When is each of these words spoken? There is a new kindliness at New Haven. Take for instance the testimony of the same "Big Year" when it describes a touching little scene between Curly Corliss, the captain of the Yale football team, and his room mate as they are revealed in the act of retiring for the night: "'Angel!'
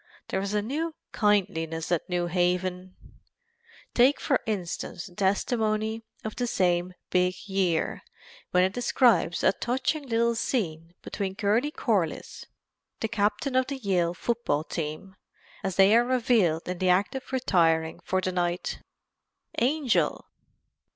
There 0.29 0.41
is 0.41 0.55
a 0.55 0.63
new 0.63 0.95
kindliness 1.13 1.91
at 1.91 2.09
New 2.09 2.25
Haven. 2.25 2.95
Take 3.93 4.19
for 4.19 4.39
instance 4.47 5.05
the 5.05 5.13
testimony 5.13 6.01
of 6.23 6.35
the 6.35 6.47
same 6.47 6.95
"Big 7.11 7.35
Year" 7.45 8.01
when 8.49 8.63
it 8.63 8.73
describes 8.73 9.43
a 9.43 9.53
touching 9.53 10.07
little 10.07 10.33
scene 10.33 10.95
between 11.03 11.35
Curly 11.35 11.69
Corliss, 11.69 12.47
the 12.99 13.07
captain 13.07 13.55
of 13.55 13.67
the 13.67 13.77
Yale 13.77 14.15
football 14.15 14.63
team, 14.63 15.17
and 15.61 15.65
his 15.71 15.77
room 15.77 15.89
mate 15.91 15.91
as 15.91 15.91
they 15.91 15.95
are 15.95 16.03
revealed 16.03 16.67
in 16.67 16.79
the 16.79 16.89
act 16.89 17.13
of 17.13 17.31
retiring 17.31 17.99
for 18.03 18.21
the 18.21 18.31
night: 18.31 18.79
"'Angel!' 19.59 20.25